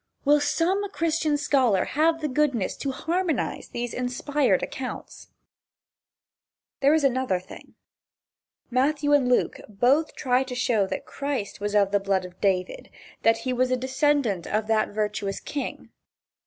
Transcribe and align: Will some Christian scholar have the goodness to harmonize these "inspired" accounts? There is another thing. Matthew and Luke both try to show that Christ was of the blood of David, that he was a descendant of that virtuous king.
Will 0.25 0.39
some 0.39 0.89
Christian 0.89 1.37
scholar 1.37 1.85
have 1.85 2.21
the 2.21 2.27
goodness 2.27 2.75
to 2.77 2.89
harmonize 2.89 3.67
these 3.69 3.93
"inspired" 3.93 4.63
accounts? 4.63 5.27
There 6.79 6.95
is 6.95 7.03
another 7.03 7.39
thing. 7.39 7.75
Matthew 8.71 9.13
and 9.13 9.29
Luke 9.29 9.59
both 9.69 10.15
try 10.15 10.41
to 10.43 10.55
show 10.55 10.87
that 10.87 11.05
Christ 11.05 11.61
was 11.61 11.75
of 11.75 11.91
the 11.91 11.99
blood 11.99 12.25
of 12.25 12.41
David, 12.41 12.89
that 13.21 13.37
he 13.45 13.53
was 13.53 13.69
a 13.69 13.77
descendant 13.77 14.47
of 14.47 14.65
that 14.65 14.89
virtuous 14.89 15.39
king. 15.39 15.91